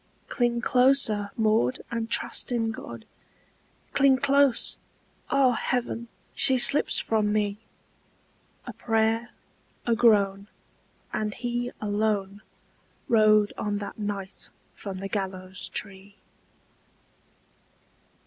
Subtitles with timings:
[0.29, 3.05] "Cling closer, Maud, and trust in God!
[3.93, 4.79] Cling close!
[5.29, 7.59] Ah, heaven, she slips from me!"
[8.65, 9.29] A prayer,
[9.85, 10.47] a groan,
[11.13, 12.41] and he alone
[13.07, 16.15] Rode on that night from the gallows tree.